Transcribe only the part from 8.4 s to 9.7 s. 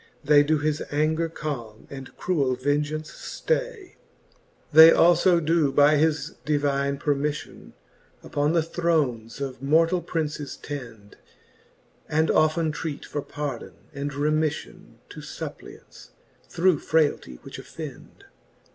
the thrones of